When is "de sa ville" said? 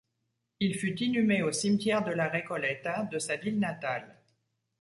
3.03-3.59